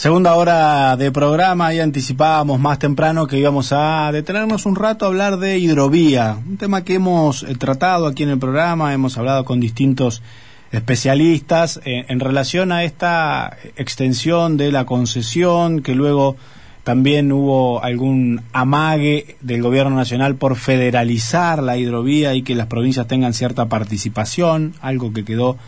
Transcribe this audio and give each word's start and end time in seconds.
Segunda 0.00 0.34
hora 0.34 0.96
de 0.96 1.12
programa 1.12 1.74
y 1.74 1.78
anticipábamos 1.78 2.58
más 2.58 2.78
temprano 2.78 3.26
que 3.26 3.38
íbamos 3.38 3.70
a 3.70 4.10
detenernos 4.12 4.64
un 4.64 4.74
rato 4.74 5.04
a 5.04 5.08
hablar 5.08 5.36
de 5.36 5.58
hidrovía, 5.58 6.38
un 6.48 6.56
tema 6.56 6.84
que 6.84 6.94
hemos 6.94 7.42
eh, 7.42 7.54
tratado 7.56 8.06
aquí 8.06 8.22
en 8.22 8.30
el 8.30 8.38
programa, 8.38 8.94
hemos 8.94 9.18
hablado 9.18 9.44
con 9.44 9.60
distintos 9.60 10.22
especialistas 10.72 11.82
eh, 11.84 12.06
en 12.08 12.18
relación 12.18 12.72
a 12.72 12.82
esta 12.84 13.58
extensión 13.76 14.56
de 14.56 14.72
la 14.72 14.86
concesión, 14.86 15.82
que 15.82 15.94
luego 15.94 16.36
también 16.82 17.30
hubo 17.30 17.84
algún 17.84 18.40
amague 18.54 19.36
del 19.42 19.60
gobierno 19.60 19.96
nacional 19.96 20.36
por 20.36 20.56
federalizar 20.56 21.62
la 21.62 21.76
hidrovía 21.76 22.32
y 22.32 22.40
que 22.40 22.54
las 22.54 22.68
provincias 22.68 23.06
tengan 23.06 23.34
cierta 23.34 23.66
participación, 23.66 24.72
algo 24.80 25.12
que 25.12 25.26
quedó 25.26 25.58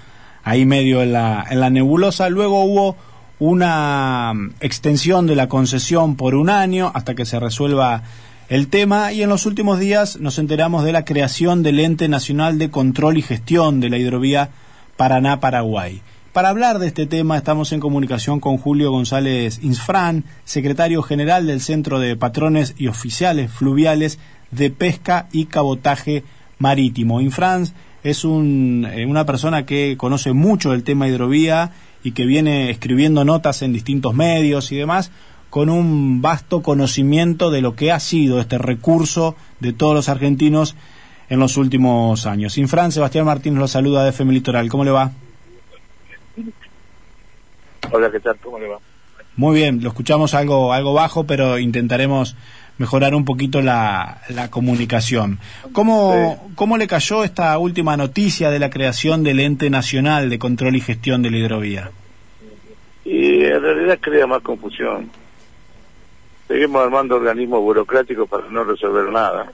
ahí 0.42 0.64
medio 0.64 1.02
en 1.02 1.12
la, 1.12 1.44
en 1.50 1.60
la 1.60 1.68
nebulosa. 1.68 2.30
Luego 2.30 2.64
hubo 2.64 2.96
una 3.42 4.32
mm, 4.34 4.54
extensión 4.60 5.26
de 5.26 5.34
la 5.34 5.48
concesión 5.48 6.14
por 6.14 6.36
un 6.36 6.48
año 6.48 6.92
hasta 6.94 7.16
que 7.16 7.26
se 7.26 7.40
resuelva 7.40 8.04
el 8.48 8.68
tema 8.68 9.12
y 9.12 9.22
en 9.22 9.28
los 9.28 9.46
últimos 9.46 9.80
días 9.80 10.20
nos 10.20 10.38
enteramos 10.38 10.84
de 10.84 10.92
la 10.92 11.04
creación 11.04 11.64
del 11.64 11.80
Ente 11.80 12.06
Nacional 12.06 12.58
de 12.58 12.70
Control 12.70 13.18
y 13.18 13.22
Gestión 13.22 13.80
de 13.80 13.90
la 13.90 13.98
Hidrovía 13.98 14.50
Paraná-Paraguay. 14.96 16.02
Para 16.32 16.50
hablar 16.50 16.78
de 16.78 16.86
este 16.86 17.06
tema 17.06 17.36
estamos 17.36 17.72
en 17.72 17.80
comunicación 17.80 18.38
con 18.38 18.58
Julio 18.58 18.92
González 18.92 19.58
Insfran, 19.60 20.24
secretario 20.44 21.02
general 21.02 21.48
del 21.48 21.60
Centro 21.60 21.98
de 21.98 22.14
Patrones 22.14 22.76
y 22.78 22.86
Oficiales 22.86 23.50
Fluviales 23.50 24.20
de 24.52 24.70
Pesca 24.70 25.26
y 25.32 25.46
Cabotaje 25.46 26.22
Marítimo. 26.58 27.20
Infran 27.20 27.66
es 28.04 28.24
un, 28.24 28.86
eh, 28.88 29.04
una 29.04 29.26
persona 29.26 29.66
que 29.66 29.96
conoce 29.96 30.32
mucho 30.32 30.72
el 30.72 30.84
tema 30.84 31.08
hidrovía 31.08 31.72
y 32.02 32.12
que 32.12 32.26
viene 32.26 32.70
escribiendo 32.70 33.24
notas 33.24 33.62
en 33.62 33.72
distintos 33.72 34.14
medios 34.14 34.72
y 34.72 34.76
demás, 34.76 35.10
con 35.50 35.68
un 35.68 36.22
vasto 36.22 36.62
conocimiento 36.62 37.50
de 37.50 37.60
lo 37.60 37.76
que 37.76 37.92
ha 37.92 38.00
sido 38.00 38.40
este 38.40 38.58
recurso 38.58 39.36
de 39.60 39.72
todos 39.72 39.94
los 39.94 40.08
argentinos 40.08 40.74
en 41.28 41.38
los 41.38 41.56
últimos 41.56 42.26
años. 42.26 42.58
Infran, 42.58 42.92
Sebastián 42.92 43.26
Martínez 43.26 43.58
lo 43.58 43.68
saluda 43.68 44.04
de 44.04 44.10
FM 44.10 44.32
Litoral. 44.32 44.68
¿Cómo 44.68 44.84
le 44.84 44.90
va? 44.90 45.12
Hola, 47.90 48.10
¿qué 48.10 48.20
tal? 48.20 48.36
¿Cómo 48.38 48.58
le 48.58 48.68
va? 48.68 48.78
Muy 49.36 49.54
bien, 49.54 49.82
lo 49.82 49.88
escuchamos 49.88 50.34
algo, 50.34 50.72
algo 50.72 50.92
bajo, 50.92 51.24
pero 51.24 51.58
intentaremos 51.58 52.36
mejorar 52.82 53.14
un 53.14 53.24
poquito 53.24 53.62
la, 53.62 54.22
la 54.28 54.50
comunicación. 54.50 55.38
¿Cómo, 55.72 56.50
¿Cómo 56.56 56.76
le 56.76 56.88
cayó 56.88 57.22
esta 57.22 57.56
última 57.56 57.96
noticia 57.96 58.50
de 58.50 58.58
la 58.58 58.70
creación 58.70 59.22
del 59.22 59.38
Ente 59.38 59.70
Nacional 59.70 60.28
de 60.28 60.40
Control 60.40 60.74
y 60.74 60.80
Gestión 60.80 61.22
de 61.22 61.30
la 61.30 61.36
Hidrovía? 61.36 61.92
Y 63.04 63.44
en 63.44 63.62
realidad 63.62 64.00
crea 64.00 64.26
más 64.26 64.42
confusión. 64.42 65.08
Seguimos 66.48 66.82
armando 66.82 67.14
organismos 67.14 67.60
burocráticos 67.60 68.28
para 68.28 68.48
no 68.48 68.64
resolver 68.64 69.12
nada. 69.12 69.52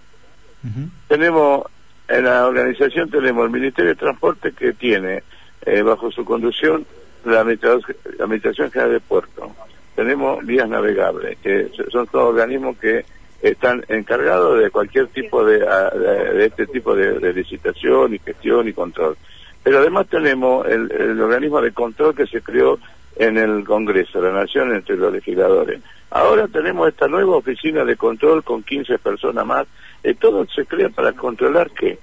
Tenemos, 1.07 1.65
en 2.09 2.25
la 2.25 2.47
organización 2.47 3.11
tenemos 3.11 3.45
el 3.45 3.51
Ministerio 3.51 3.91
de 3.91 3.97
Transporte 3.97 4.53
que 4.53 4.73
tiene 4.73 5.23
eh, 5.67 5.83
bajo 5.83 6.11
su 6.11 6.25
conducción 6.25 6.87
la 7.27 7.41
Administración 7.41 8.71
General 8.71 8.93
de 8.93 9.01
Puerto 9.01 9.55
tenemos 9.99 10.47
vías 10.47 10.69
navegables, 10.69 11.39
que 11.39 11.73
son 11.91 12.07
todos 12.07 12.29
organismos 12.29 12.77
que 12.77 13.05
están 13.43 13.85
encargados 13.89 14.59
de 14.61 14.71
cualquier 14.71 15.09
tipo 15.09 15.45
de, 15.45 15.61
de, 15.61 16.47
este 16.47 16.67
tipo 16.67 16.95
de, 16.95 17.33
licitación 17.33 18.15
y 18.15 18.19
gestión 18.19 18.69
y 18.69 18.73
control. 18.73 19.17
Pero 19.63 19.79
además 19.79 20.09
tenemos 20.09 20.67
el, 20.67 21.21
organismo 21.21 21.61
de 21.61 21.73
control 21.73 22.15
que 22.15 22.27
se 22.27 22.43
creó 22.43 22.79
en 23.17 23.37
el 23.37 23.65
Congreso 23.65 24.21
de 24.21 24.33
la 24.33 24.41
Nación 24.41 24.75
entre 24.75 24.97
los 24.97 25.13
legisladores. 25.13 25.81
Ahora 26.11 26.49
tenemos 26.49 26.89
esta 26.89 27.07
nueva 27.07 27.37
oficina 27.37 27.85
de 27.85 27.97
control 27.97 28.43
con 28.43 28.63
15 28.63 28.99
personas 28.99 29.45
más. 29.47 29.67
y 30.03 30.15
todo 30.15 30.47
se 30.47 30.65
crea 30.65 30.89
para 30.89 31.13
controlar 31.13 31.71
qué. 31.71 31.99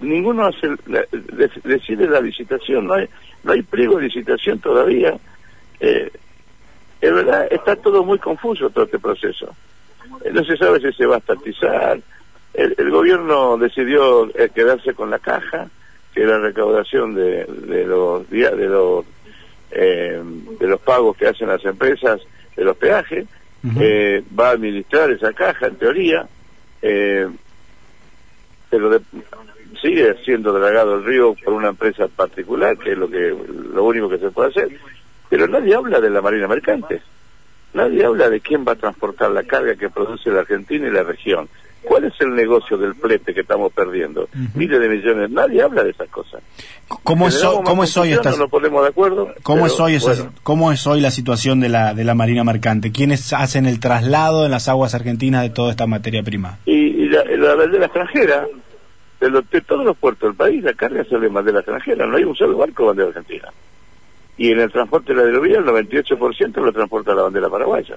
Ninguno 0.00 0.46
hace, 0.46 0.68
decide 1.62 2.08
la 2.08 2.20
licitación, 2.20 2.86
no 2.86 2.94
hay, 2.94 3.08
no 3.44 3.52
hay 3.52 3.62
pliego 3.62 3.98
de 3.98 4.04
licitación 4.04 4.58
todavía. 4.58 5.14
Eh, 5.78 6.10
es 7.00 7.12
verdad, 7.12 7.46
está 7.50 7.76
todo 7.76 8.04
muy 8.04 8.18
confuso 8.18 8.70
todo 8.70 8.84
este 8.84 8.98
proceso. 8.98 9.54
Eh, 10.24 10.30
no 10.32 10.44
se 10.44 10.56
sabe 10.56 10.80
si 10.80 10.92
se 10.96 11.06
va 11.06 11.16
a 11.16 11.18
estatizar. 11.18 12.00
El, 12.54 12.90
gobierno 12.90 13.56
decidió 13.56 14.26
eh, 14.36 14.50
quedarse 14.54 14.92
con 14.94 15.10
la 15.10 15.18
caja, 15.18 15.68
que 16.12 16.22
era 16.22 16.38
la 16.38 16.48
recaudación 16.48 17.14
de, 17.14 17.44
de 17.44 17.86
los 17.86 18.28
de 18.28 18.68
los 18.68 19.06
eh, 19.70 20.22
de 20.60 20.66
los 20.66 20.80
pagos 20.80 21.16
que 21.16 21.28
hacen 21.28 21.48
las 21.48 21.64
empresas 21.64 22.20
de 22.54 22.64
los 22.64 22.76
peajes. 22.76 23.26
va 23.64 24.48
a 24.48 24.52
administrar 24.52 25.10
esa 25.10 25.32
caja, 25.32 25.68
en 25.68 25.76
teoría, 25.76 26.26
pero 28.68 29.00
sigue 29.80 30.14
siendo 30.24 30.52
dragado 30.52 30.96
el 30.96 31.04
río 31.04 31.34
por 31.42 31.54
una 31.54 31.68
empresa 31.68 32.06
particular, 32.08 32.76
que 32.76 32.92
es 32.92 32.98
lo 32.98 33.08
que 33.08 33.34
lo 33.72 33.84
único 33.84 34.10
que 34.10 34.18
se 34.18 34.30
puede 34.30 34.50
hacer 34.50 34.78
pero 35.32 35.48
nadie 35.48 35.74
habla 35.74 35.98
de 35.98 36.10
la 36.10 36.20
marina 36.20 36.46
mercante. 36.46 37.00
Nadie 37.74 38.04
habla 38.04 38.28
de 38.28 38.40
quién 38.40 38.64
va 38.66 38.72
a 38.72 38.76
transportar 38.76 39.30
la 39.30 39.42
carga 39.44 39.74
que 39.76 39.88
produce 39.88 40.30
la 40.30 40.40
Argentina 40.40 40.86
y 40.86 40.90
la 40.90 41.02
región. 41.02 41.48
¿Cuál 41.82 42.04
es 42.04 42.12
el 42.20 42.34
negocio 42.34 42.78
del 42.78 42.94
flete 42.94 43.34
que 43.34 43.40
estamos 43.40 43.72
perdiendo? 43.72 44.28
Miles 44.54 44.80
de 44.80 44.88
millones. 44.88 45.30
Nadie 45.30 45.62
habla 45.62 45.82
de 45.82 45.90
esas 45.90 46.08
cosas. 46.10 46.40
¿Cómo 47.02 47.26
es, 47.26 47.42
cómo 47.64 47.82
es 47.82 47.96
hoy 47.96 48.12
esta... 48.12 48.30
No 48.36 48.48
ponemos 48.48 48.82
de 48.82 48.90
acuerdo. 48.90 49.34
¿Cómo, 49.42 49.66
es 49.66 49.80
hoy 49.80 49.98
¿Cómo 50.44 50.70
es 50.70 50.86
hoy 50.86 51.00
la 51.00 51.10
situación 51.10 51.58
de 51.58 51.68
la, 51.68 51.92
de 51.92 52.04
la 52.04 52.14
marina 52.14 52.44
mercante? 52.44 52.92
¿Quiénes 52.92 53.32
hacen 53.32 53.66
el 53.66 53.80
traslado 53.80 54.44
en 54.44 54.52
las 54.52 54.68
aguas 54.68 54.94
argentinas 54.94 55.42
de 55.42 55.50
toda 55.50 55.72
esta 55.72 55.88
materia 55.88 56.22
prima? 56.22 56.58
Y, 56.66 57.08
la, 57.08 57.24
la 57.24 57.66
la 57.66 57.86
extranjera, 57.86 58.46
de, 59.20 59.42
de, 59.50 59.60
todos 59.62 59.84
los 59.84 59.96
puertos 59.96 60.28
del 60.28 60.36
país, 60.36 60.62
la 60.62 60.74
carga 60.74 61.04
sale 61.04 61.28
de 61.28 61.52
la 61.52 61.60
extranjera. 61.60 62.06
No 62.06 62.16
hay 62.16 62.24
un 62.24 62.36
solo 62.36 62.58
barco 62.58 62.94
de 62.94 63.06
Argentina 63.06 63.48
y 64.36 64.50
en 64.50 64.60
el 64.60 64.72
transporte 64.72 65.14
de 65.14 65.22
la 65.22 65.28
hidrovía 65.28 65.58
el 65.58 65.64
98% 65.64 66.54
lo 66.56 66.72
transporta 66.72 67.14
la 67.14 67.22
bandera 67.22 67.48
paraguaya. 67.48 67.96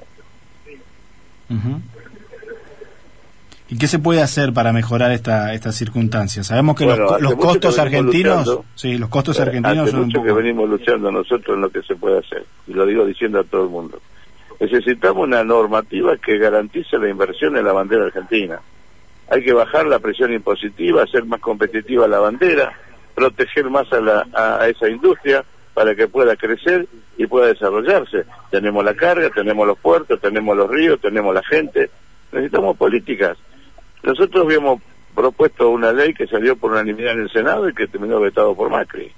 ¿Y 3.68 3.78
qué 3.78 3.88
se 3.88 3.98
puede 3.98 4.22
hacer 4.22 4.54
para 4.54 4.72
mejorar 4.72 5.12
esta 5.12 5.54
estas 5.54 5.76
circunstancias? 5.76 6.48
Sabemos 6.48 6.76
que 6.76 6.86
los, 6.86 7.36
costos 7.36 7.80
argentinos, 7.80 8.60
sí, 8.76 8.98
los 8.98 9.10
costos 9.10 9.40
argentinos 9.40 9.90
son 9.90 10.06
mucho 10.06 10.22
que 10.22 10.32
venimos 10.32 10.70
luchando 10.70 11.12
nosotros 11.12 11.56
en 11.56 11.62
lo 11.62 11.70
que 11.70 11.82
se 11.82 11.96
puede 11.96 12.20
hacer, 12.20 12.46
y 12.68 12.74
lo 12.74 12.86
digo 12.86 13.06
diciendo 13.06 13.40
a 13.40 13.44
todo 13.44 13.64
el 13.64 13.70
mundo. 13.70 14.00
Necesitamos 14.60 15.24
una 15.24 15.44
normativa 15.44 16.16
que 16.18 16.38
garantice 16.38 16.98
la 16.98 17.10
inversión 17.10 17.58
en 17.58 17.66
la 17.66 17.74
bandera 17.74 18.06
argentina. 18.06 18.60
Hay 19.30 19.44
que 19.44 19.54
bajar 19.54 19.88
la 19.88 20.00
presión 20.00 20.32
impositiva, 20.32 21.04
hacer 21.04 21.26
más 21.26 21.40
competitiva 21.40 22.08
la 22.08 22.20
bandera, 22.20 22.72
proteger 23.16 23.70
más 23.72 23.92
a, 23.92 24.00
la, 24.00 24.28
a 24.34 24.68
esa 24.68 24.88
industria, 24.88 25.44
para 25.76 25.94
que 25.94 26.08
pueda 26.08 26.38
crecer 26.38 26.88
y 27.18 27.28
pueda 27.28 27.48
desarrollarse. 27.48 28.24
Tenemos 28.50 28.84
la 28.84 28.96
carga, 28.96 29.30
tenemos 29.30 29.68
los 29.68 29.78
puertos, 29.78 30.22
tenemos 30.22 30.56
los 30.56 30.70
ríos, 30.70 31.02
tenemos 31.02 31.36
la 31.36 31.44
gente. 31.44 31.90
Necesitamos 32.32 32.78
políticas. 32.78 33.38
Nosotros 34.02 34.46
habíamos 34.46 34.82
propuesto 35.14 35.70
una 35.70 35.92
ley 35.92 36.14
que 36.14 36.28
salió 36.28 36.56
por 36.56 36.72
unanimidad 36.72 37.14
en 37.14 37.24
el 37.24 37.30
Senado 37.30 37.68
y 37.68 37.74
que 37.74 37.88
terminó 37.88 38.22
vetado 38.22 38.56
por 38.56 38.70
Macri. 38.70 39.12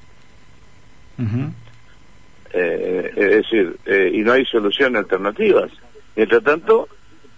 Eh, 2.53 3.13
es 3.16 3.29
decir, 3.29 3.78
eh, 3.85 4.09
y 4.13 4.19
no 4.22 4.31
hay 4.31 4.44
solución 4.45 4.95
alternativas. 4.95 5.69
Mientras 6.16 6.44
tanto, 6.44 6.88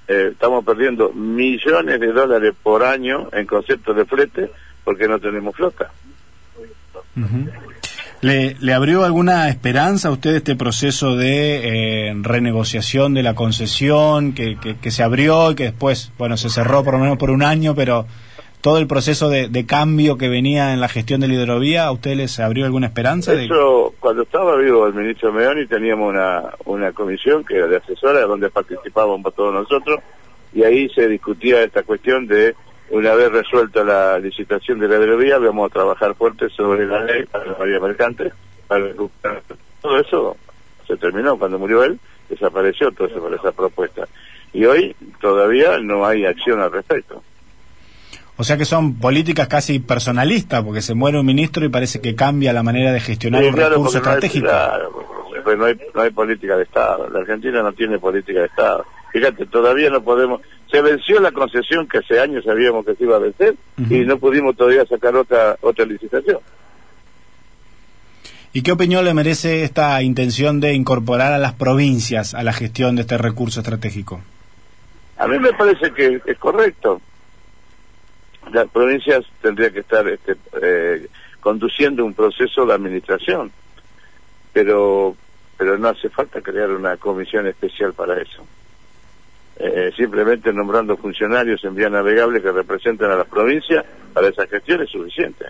eh, 0.07 0.29
estamos 0.31 0.63
perdiendo 0.63 1.11
millones 1.11 1.99
de 1.99 2.13
dólares 2.13 2.53
por 2.63 2.83
año 2.83 3.27
en 3.33 3.45
conceptos 3.45 3.97
de 3.97 4.05
flete 4.05 4.49
porque 4.85 5.09
no 5.09 5.19
tenemos 5.19 5.53
flota. 5.57 5.91
¿Le, 8.21 8.57
¿Le, 8.59 8.73
abrió 8.73 9.05
alguna 9.05 9.47
esperanza 9.47 10.09
a 10.09 10.11
usted 10.11 10.35
este 10.35 10.57
proceso 10.57 11.15
de 11.15 12.09
eh, 12.09 12.13
renegociación 12.21 13.13
de 13.13 13.23
la 13.23 13.33
concesión 13.33 14.33
que, 14.33 14.57
se 14.91 15.03
abrió 15.03 15.51
y 15.51 15.55
que 15.55 15.63
después, 15.65 16.11
bueno, 16.17 16.35
se 16.35 16.49
cerró 16.49 16.83
por 16.83 16.95
lo 16.95 16.99
menos 16.99 17.17
por 17.17 17.29
un 17.29 17.43
año, 17.43 17.75
pero 17.75 18.07
todo 18.59 18.77
el 18.77 18.87
proceso 18.87 19.29
de, 19.29 19.65
cambio 19.65 20.17
que 20.17 20.27
venía 20.27 20.73
en 20.73 20.81
la 20.81 20.89
gestión 20.89 21.21
de 21.21 21.29
la 21.29 21.35
hidrovía, 21.35 21.85
¿a 21.85 21.91
usted 21.93 22.15
les 22.15 22.41
abrió 22.41 22.65
alguna 22.65 22.87
esperanza? 22.87 23.31
Eso, 23.33 23.93
cuando 24.01 24.23
estaba 24.23 24.57
vivo 24.57 24.85
el 24.85 24.93
ministro 24.93 25.31
Meoni 25.31 25.65
teníamos 25.65 26.09
una, 26.09 26.43
una 26.65 26.91
comisión 26.91 27.45
que 27.45 27.55
era 27.55 27.67
de 27.67 27.77
asesora 27.77 28.19
donde 28.21 28.49
participábamos 28.49 29.33
todos 29.33 29.53
nosotros 29.53 29.99
y 30.53 30.63
ahí 30.63 30.89
se 30.89 31.07
discutía 31.07 31.63
esta 31.63 31.83
cuestión 31.83 32.27
de 32.27 32.53
una 32.91 33.13
vez 33.13 33.31
resuelta 33.31 33.83
la 33.83 34.19
licitación 34.19 34.79
de 34.79 34.87
la 34.87 34.97
hidrovía, 34.97 35.37
vamos 35.37 35.69
a 35.69 35.73
trabajar 35.73 36.15
fuerte 36.15 36.49
sobre 36.49 36.85
la 36.87 37.03
ley 37.03 37.25
para 37.25 37.45
la 37.45 37.57
María 37.57 37.79
Mercante, 37.79 38.31
para 38.67 38.85
recuperar 38.85 39.43
todo 39.81 39.99
eso. 39.99 40.37
Se 40.87 40.97
terminó 40.97 41.37
cuando 41.37 41.59
murió 41.59 41.83
él, 41.83 41.99
desapareció 42.29 42.91
todo 42.91 43.07
eso 43.07 43.21
para 43.21 43.35
esa 43.35 43.51
propuesta. 43.51 44.07
Y 44.53 44.65
hoy 44.65 44.95
todavía 45.21 45.77
no 45.79 46.05
hay 46.05 46.25
acción 46.25 46.59
al 46.59 46.71
respecto. 46.71 47.21
O 48.37 48.43
sea 48.43 48.57
que 48.57 48.65
son 48.65 48.95
políticas 48.95 49.47
casi 49.47 49.79
personalistas, 49.79 50.63
porque 50.63 50.81
se 50.81 50.95
muere 50.95 51.19
un 51.19 51.25
ministro 51.25 51.65
y 51.65 51.69
parece 51.69 51.99
que 51.99 52.15
cambia 52.15 52.53
la 52.53 52.63
manera 52.63 52.91
de 52.91 53.01
gestionar 53.01 53.43
un 53.43 53.55
recurso 53.55 53.97
estratégico. 53.97 54.47
claro, 54.47 55.05
pues 55.43 55.57
no 55.57 55.65
hay, 55.65 55.77
no 55.93 56.01
hay 56.01 56.09
política 56.11 56.55
de 56.55 56.63
Estado. 56.63 57.09
La 57.09 57.19
Argentina 57.19 57.61
no 57.61 57.73
tiene 57.73 57.99
política 57.99 58.39
de 58.39 58.45
Estado. 58.45 58.85
Fíjate, 59.11 59.45
todavía 59.47 59.89
no 59.89 60.01
podemos... 60.03 60.41
Se 60.71 60.81
venció 60.81 61.19
la 61.19 61.31
concesión 61.31 61.87
que 61.87 61.97
hace 61.97 62.19
años 62.19 62.43
sabíamos 62.43 62.85
que 62.85 62.95
se 62.95 63.03
iba 63.03 63.15
a 63.15 63.19
vencer 63.19 63.55
y 63.89 64.01
no 64.01 64.19
pudimos 64.19 64.55
todavía 64.55 64.85
sacar 64.85 65.15
otra, 65.15 65.57
otra 65.61 65.85
licitación. 65.85 66.39
¿Y 68.53 68.61
qué 68.61 68.71
opinión 68.71 69.03
le 69.03 69.13
merece 69.13 69.63
esta 69.63 70.01
intención 70.03 70.59
de 70.59 70.73
incorporar 70.73 71.33
a 71.33 71.39
las 71.39 71.53
provincias 71.53 72.35
a 72.35 72.43
la 72.43 72.53
gestión 72.53 72.95
de 72.95 73.01
este 73.01 73.17
recurso 73.17 73.61
estratégico? 73.61 74.21
A 75.17 75.27
mí 75.27 75.39
me 75.39 75.53
parece 75.53 75.91
que 75.91 76.21
es 76.23 76.37
correcto. 76.37 77.01
Las 78.51 78.69
provincias 78.69 79.25
tendrían 79.41 79.73
que 79.73 79.79
estar 79.79 80.07
este, 80.07 80.35
eh, 80.61 81.07
conduciendo 81.39 82.05
un 82.05 82.13
proceso 82.13 82.65
de 82.65 82.73
administración, 82.73 83.51
pero 84.53 85.15
pero 85.59 85.77
no 85.77 85.89
hace 85.89 86.09
falta 86.09 86.41
crear 86.41 86.71
una 86.71 86.95
comisión 86.95 87.45
especial 87.45 87.93
para 87.93 88.19
eso. 88.21 88.45
Eh, 89.61 89.91
simplemente 89.97 90.53
nombrando 90.53 90.95
funcionarios 90.95 91.61
en 91.65 91.75
vía 91.75 91.89
navegable 91.89 92.41
que 92.41 92.49
representen 92.49 93.11
a 93.11 93.17
las 93.17 93.27
provincias 93.27 93.83
para 94.13 94.29
esa 94.29 94.47
gestión 94.47 94.81
es 94.81 94.89
suficiente. 94.89 95.45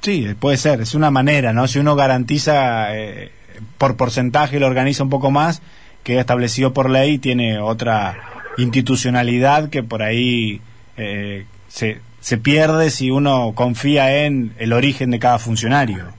Sí, 0.00 0.34
puede 0.38 0.56
ser, 0.56 0.80
es 0.80 0.94
una 0.94 1.10
manera, 1.10 1.52
¿no? 1.52 1.68
Si 1.68 1.78
uno 1.78 1.94
garantiza 1.94 2.94
eh, 2.94 3.30
por 3.78 3.96
porcentaje 3.96 4.56
y 4.56 4.58
lo 4.58 4.66
organiza 4.66 5.04
un 5.04 5.10
poco 5.10 5.30
más, 5.30 5.62
que 6.02 6.18
establecido 6.18 6.74
por 6.74 6.90
ley, 6.90 7.18
tiene 7.18 7.60
otra 7.60 8.16
institucionalidad 8.58 9.70
que 9.70 9.82
por 9.82 10.02
ahí 10.02 10.60
eh, 10.96 11.46
se, 11.68 12.00
se 12.20 12.36
pierde 12.36 12.90
si 12.90 13.10
uno 13.10 13.52
confía 13.54 14.26
en 14.26 14.52
el 14.58 14.72
origen 14.72 15.10
de 15.10 15.20
cada 15.20 15.38
funcionario. 15.38 16.12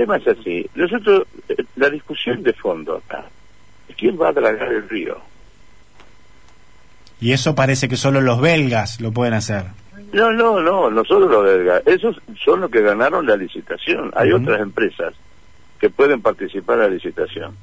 Tema 0.00 0.16
es 0.16 0.28
así. 0.28 0.66
Nosotros, 0.76 1.26
la 1.76 1.90
discusión 1.90 2.42
de 2.42 2.54
fondo 2.54 2.96
acá, 2.96 3.22
¿quién 3.98 4.18
va 4.18 4.28
a 4.28 4.32
dragar 4.32 4.72
el 4.72 4.88
río? 4.88 5.20
Y 7.20 7.32
eso 7.32 7.54
parece 7.54 7.86
que 7.86 7.96
solo 7.96 8.22
los 8.22 8.40
belgas 8.40 8.98
lo 9.02 9.12
pueden 9.12 9.34
hacer. 9.34 9.64
No, 10.14 10.32
no, 10.32 10.62
no, 10.62 10.90
nosotros 10.90 11.30
los 11.30 11.44
belgas. 11.44 11.82
Esos 11.84 12.18
son 12.42 12.62
los 12.62 12.70
que 12.70 12.80
ganaron 12.80 13.26
la 13.26 13.36
licitación. 13.36 14.10
Hay 14.16 14.32
otras 14.32 14.62
empresas 14.62 15.12
que 15.78 15.90
pueden 15.90 16.22
participar 16.22 16.76
en 16.76 16.82
la 16.84 16.88
licitación. 16.88 17.54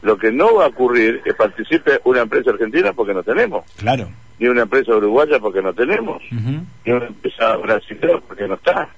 Lo 0.00 0.16
que 0.16 0.32
no 0.32 0.54
va 0.54 0.64
a 0.64 0.68
ocurrir 0.68 1.16
es 1.16 1.24
que 1.24 1.34
participe 1.34 2.00
una 2.04 2.22
empresa 2.22 2.52
argentina 2.52 2.94
porque 2.94 3.12
no 3.12 3.22
tenemos. 3.22 3.66
Claro. 3.76 4.08
Ni 4.38 4.48
una 4.48 4.62
empresa 4.62 4.96
uruguaya 4.96 5.38
porque 5.40 5.60
no 5.60 5.74
tenemos. 5.74 6.22
Ni 6.30 6.90
una 6.90 7.04
empresa 7.04 7.54
brasileña 7.58 8.18
porque 8.26 8.48
no 8.48 8.54
está. 8.54 8.88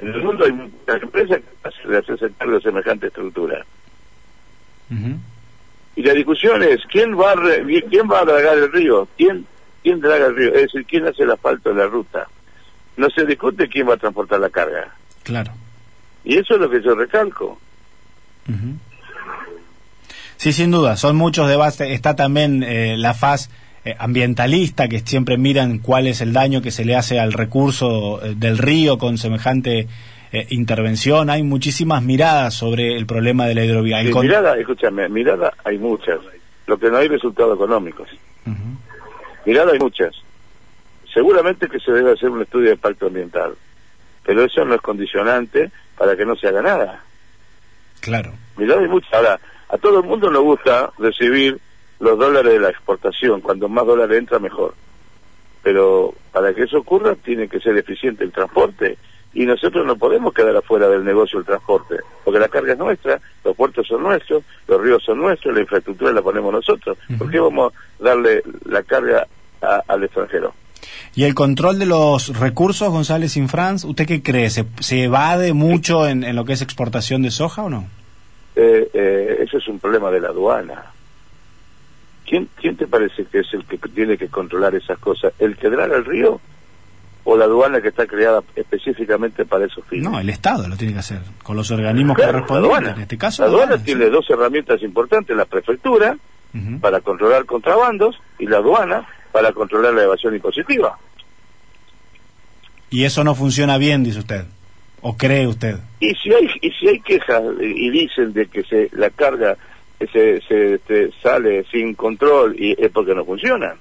En 0.00 0.08
el 0.08 0.22
mundo 0.22 0.44
hay 0.44 0.52
muchas 0.52 1.02
empresas 1.02 1.40
que 1.82 1.88
de 1.88 1.98
hacerse 1.98 2.30
cargo 2.38 2.54
de 2.54 2.60
semejante 2.62 3.06
estructura. 3.08 3.64
Y 5.96 6.02
la 6.02 6.12
discusión 6.12 6.62
es, 6.62 6.80
¿quién 6.90 7.18
va, 7.18 7.32
a 7.32 7.36
¿quién 7.90 8.08
va 8.10 8.20
a 8.20 8.24
dragar 8.24 8.56
el 8.56 8.72
río? 8.72 9.08
¿Quién, 9.16 9.46
¿Quién 9.82 10.00
draga 10.00 10.26
el 10.26 10.36
río? 10.36 10.54
Es 10.54 10.62
decir, 10.62 10.86
¿quién 10.86 11.06
hace 11.06 11.24
el 11.24 11.30
asfalto 11.30 11.70
de 11.70 11.76
la 11.76 11.86
ruta? 11.86 12.28
No 12.96 13.08
se 13.10 13.26
discute 13.26 13.68
quién 13.68 13.88
va 13.88 13.94
a 13.94 13.98
transportar 13.98 14.40
la 14.40 14.50
carga. 14.50 14.94
Claro. 15.24 15.52
Y 16.24 16.38
eso 16.38 16.54
es 16.54 16.60
lo 16.60 16.70
que 16.70 16.82
yo 16.82 16.94
recalco. 16.94 17.58
Sí, 20.36 20.52
sin 20.52 20.70
duda, 20.70 20.96
son 20.96 21.16
muchos 21.16 21.48
debates. 21.48 21.80
Está 21.90 22.16
también 22.16 22.62
eh, 22.62 22.96
la 22.96 23.12
faz 23.12 23.50
eh, 23.84 23.94
ambientalista, 23.98 24.88
que 24.88 25.00
siempre 25.00 25.38
miran 25.38 25.78
cuál 25.78 26.06
es 26.06 26.20
el 26.20 26.32
daño 26.32 26.62
que 26.62 26.70
se 26.70 26.84
le 26.84 26.96
hace 26.96 27.20
al 27.20 27.32
recurso 27.32 28.24
eh, 28.24 28.34
del 28.36 28.58
río 28.58 28.98
con 28.98 29.18
semejante 29.18 29.88
intervención. 30.50 31.30
Hay 31.30 31.42
muchísimas 31.42 32.02
miradas 32.02 32.52
sobre 32.52 32.98
el 32.98 33.06
problema 33.06 33.46
de 33.46 33.54
la 33.54 33.64
hidrovía. 33.64 34.02
Sí, 34.02 34.12
mirada, 34.12 34.58
escúchame, 34.58 35.08
mirada 35.08 35.54
hay 35.64 35.78
muchas. 35.78 36.20
Lo 36.66 36.76
que 36.76 36.90
no 36.90 36.98
hay 36.98 37.08
resultados 37.08 37.54
económicos. 37.54 38.10
Mirada 39.46 39.72
hay 39.72 39.78
muchas. 39.78 40.14
Seguramente 41.14 41.66
que 41.66 41.80
se 41.80 41.92
debe 41.92 42.12
hacer 42.12 42.28
un 42.28 42.42
estudio 42.42 42.66
de 42.66 42.74
impacto 42.74 43.06
ambiental, 43.06 43.54
pero 44.22 44.44
eso 44.44 44.66
no 44.66 44.74
es 44.74 44.82
condicionante 44.82 45.70
para 45.96 46.14
que 46.14 46.26
no 46.26 46.36
se 46.36 46.48
haga 46.48 46.60
nada. 46.60 47.02
Claro. 48.00 48.34
Mirada 48.58 48.82
hay 48.82 48.88
muchas. 48.88 49.10
Ahora, 49.14 49.40
a 49.70 49.78
todo 49.78 50.00
el 50.00 50.06
mundo 50.06 50.30
nos 50.30 50.42
gusta 50.42 50.90
recibir 50.98 51.58
los 52.00 52.18
dólares 52.18 52.52
de 52.52 52.60
la 52.60 52.70
exportación. 52.70 53.40
Cuando 53.40 53.68
más 53.68 53.86
dólares 53.86 54.18
entra, 54.18 54.38
mejor. 54.38 54.74
Pero 55.62 56.14
para 56.32 56.54
que 56.54 56.62
eso 56.62 56.78
ocurra, 56.78 57.14
tiene 57.16 57.48
que 57.48 57.60
ser 57.60 57.76
eficiente 57.76 58.24
el 58.24 58.32
transporte. 58.32 58.96
Y 59.34 59.44
nosotros 59.44 59.84
no 59.84 59.96
podemos 59.96 60.32
quedar 60.32 60.56
afuera 60.56 60.88
del 60.88 61.04
negocio 61.04 61.38
del 61.38 61.46
transporte, 61.46 61.96
porque 62.24 62.40
la 62.40 62.48
carga 62.48 62.72
es 62.72 62.78
nuestra, 62.78 63.20
los 63.44 63.54
puertos 63.54 63.86
son 63.86 64.02
nuestros, 64.02 64.42
los 64.66 64.80
ríos 64.80 65.02
son 65.04 65.18
nuestros, 65.18 65.54
la 65.54 65.60
infraestructura 65.60 66.12
la 66.12 66.22
ponemos 66.22 66.52
nosotros. 66.52 66.96
¿Por 67.18 67.30
qué 67.30 67.38
vamos 67.38 67.72
a 67.72 68.04
darle 68.04 68.42
la 68.64 68.82
carga 68.82 69.26
al 69.60 70.02
extranjero? 70.02 70.54
¿Y 71.14 71.24
el 71.24 71.34
control 71.34 71.78
de 71.78 71.86
los 71.86 72.38
recursos, 72.38 72.90
González 72.90 73.36
Infranz, 73.36 73.84
usted 73.84 74.06
qué 74.06 74.22
cree? 74.22 74.50
¿Se, 74.50 74.64
se 74.80 75.04
evade 75.04 75.52
mucho 75.52 76.06
en, 76.06 76.24
en, 76.24 76.36
lo 76.36 76.44
que 76.44 76.54
es 76.54 76.62
exportación 76.62 77.22
de 77.22 77.30
soja 77.30 77.62
o 77.64 77.70
no? 77.70 77.86
Eh, 78.56 78.88
eh, 78.92 79.38
eso 79.40 79.58
es 79.58 79.68
un 79.68 79.78
problema 79.78 80.10
de 80.10 80.20
la 80.20 80.28
aduana. 80.28 80.92
¿Quién, 82.28 82.48
¿Quién 82.60 82.76
te 82.76 82.86
parece 82.86 83.24
que 83.24 83.40
es 83.40 83.54
el 83.54 83.64
que 83.64 83.78
tiene 83.88 84.18
que 84.18 84.28
controlar 84.28 84.74
esas 84.74 84.98
cosas? 84.98 85.32
¿El 85.38 85.56
que 85.56 85.70
draga 85.70 85.96
el 85.96 86.04
río 86.04 86.40
o 87.24 87.36
la 87.36 87.46
aduana 87.46 87.80
que 87.80 87.88
está 87.88 88.06
creada 88.06 88.42
específicamente 88.54 89.46
para 89.46 89.64
esos 89.64 89.84
fines? 89.86 90.04
No, 90.10 90.20
el 90.20 90.28
Estado 90.28 90.68
lo 90.68 90.76
tiene 90.76 90.92
que 90.92 90.98
hacer, 90.98 91.20
con 91.42 91.56
los 91.56 91.70
organismos 91.70 92.16
claro, 92.16 92.44
correspondientes. 92.46 92.96
En 92.96 93.02
este 93.02 93.18
caso, 93.18 93.42
la 93.42 93.48
aduana, 93.48 93.64
aduana 93.64 93.84
tiene 93.84 94.04
sí. 94.06 94.10
dos 94.10 94.28
herramientas 94.28 94.82
importantes, 94.82 95.36
la 95.36 95.46
prefectura 95.46 96.16
uh 96.54 96.58
-huh. 96.58 96.80
para 96.80 97.00
controlar 97.00 97.46
contrabandos 97.46 98.16
y 98.38 98.46
la 98.46 98.58
aduana 98.58 99.06
para 99.32 99.52
controlar 99.52 99.94
la 99.94 100.02
evasión 100.02 100.34
impositiva. 100.34 100.98
Y 102.90 103.04
eso 103.04 103.24
no 103.24 103.34
funciona 103.34 103.78
bien, 103.78 104.04
dice 104.04 104.18
usted. 104.18 104.44
¿O 105.00 105.16
cree 105.16 105.46
usted? 105.46 105.78
Y 106.00 106.14
si 106.14 106.32
hay 106.32 106.50
y 106.60 106.70
si 106.72 106.88
hay 106.88 107.00
quejas 107.00 107.42
y 107.60 107.90
dicen 107.90 108.32
de 108.32 108.46
que 108.46 108.64
se 108.64 108.88
la 108.92 109.10
carga 109.10 109.56
se, 110.06 110.40
se, 110.42 110.78
se 110.86 111.12
sale 111.22 111.64
sin 111.70 111.94
control 111.94 112.54
y 112.58 112.76
es 112.82 112.90
porque 112.90 113.14
no 113.14 113.24
funcionan. 113.24 113.78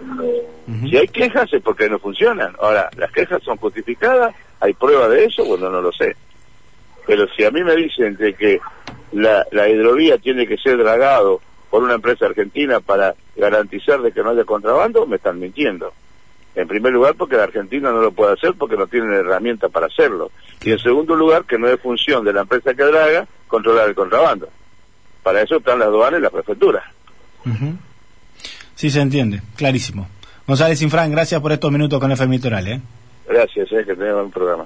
Uh 0.00 0.72
-huh. 0.72 0.90
Si 0.90 0.96
hay 0.96 1.08
quejas 1.08 1.52
es 1.52 1.62
porque 1.62 1.88
no 1.88 1.98
funcionan. 1.98 2.54
Ahora, 2.60 2.88
las 2.96 3.10
quejas 3.10 3.42
son 3.42 3.56
justificadas, 3.56 4.34
hay 4.60 4.72
prueba 4.74 5.08
de 5.08 5.24
eso, 5.24 5.44
bueno, 5.44 5.70
no 5.70 5.80
lo 5.80 5.92
sé. 5.92 6.16
Pero 7.06 7.26
si 7.34 7.44
a 7.44 7.50
mí 7.50 7.62
me 7.64 7.74
dicen 7.74 8.16
de 8.16 8.34
que 8.34 8.60
la, 9.12 9.44
la 9.50 9.68
hidrovía 9.68 10.18
tiene 10.18 10.46
que 10.46 10.56
ser 10.58 10.76
dragado 10.78 11.40
por 11.70 11.82
una 11.82 11.94
empresa 11.94 12.26
argentina 12.26 12.80
para 12.80 13.14
garantizar 13.36 14.00
de 14.02 14.12
que 14.12 14.22
no 14.22 14.30
haya 14.30 14.44
contrabando, 14.44 15.06
me 15.06 15.16
están 15.16 15.38
mintiendo. 15.38 15.92
En 16.54 16.66
primer 16.66 16.92
lugar, 16.92 17.14
porque 17.14 17.36
la 17.36 17.44
Argentina 17.44 17.92
no 17.92 18.00
lo 18.00 18.10
puede 18.10 18.32
hacer 18.32 18.54
porque 18.58 18.76
no 18.76 18.86
tiene 18.86 19.14
herramienta 19.14 19.68
para 19.68 19.86
hacerlo. 19.86 20.32
Y 20.62 20.72
en 20.72 20.78
segundo 20.78 21.14
lugar, 21.14 21.44
que 21.44 21.58
no 21.58 21.68
es 21.68 21.80
función 21.80 22.24
de 22.24 22.32
la 22.32 22.40
empresa 22.40 22.74
que 22.74 22.82
draga 22.82 23.28
controlar 23.46 23.88
el 23.88 23.94
contrabando. 23.94 24.48
Para 25.28 25.42
eso 25.42 25.56
están 25.56 25.78
las 25.78 25.88
aduanas 25.88 26.20
y 26.20 26.22
la 26.22 26.30
prefectura. 26.30 26.82
Uh 27.44 27.50
-huh. 27.50 27.76
Sí, 28.74 28.88
se 28.88 28.98
entiende, 29.02 29.42
clarísimo. 29.56 30.08
González 30.46 30.80
Infran, 30.80 31.10
gracias 31.10 31.38
por 31.42 31.52
estos 31.52 31.70
minutos 31.70 32.00
con 32.00 32.10
FM 32.10 32.34
Litoral. 32.36 32.66
¿eh? 32.66 32.80
Gracias, 33.28 33.70
eh, 33.72 33.84
que 33.84 33.94
tengan 33.94 34.24
un 34.24 34.30
programa. 34.30 34.64